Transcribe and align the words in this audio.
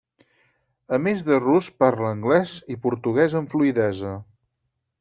A 0.97 0.97
més 1.07 1.21
de 1.27 1.37
rus, 1.43 1.67
parla 1.83 2.09
anglès 2.13 2.55
i 2.77 2.81
portuguès 2.87 3.39
amb 3.41 3.53
fluïdesa. 3.55 4.19